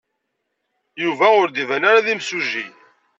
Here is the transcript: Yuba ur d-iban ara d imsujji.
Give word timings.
Yuba 1.03 1.25
ur 1.41 1.47
d-iban 1.49 1.83
ara 1.89 2.05
d 2.05 2.07
imsujji. 2.13 2.67